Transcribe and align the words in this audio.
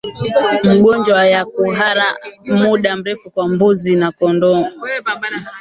Mgonjwa 0.63 1.27
ya 1.27 1.45
kuhara 1.45 2.15
muda 2.45 2.95
mrefu 2.97 3.29
kwa 3.31 3.47
mbuzi 3.49 3.95
na 3.95 4.11
kondoo 4.11 4.65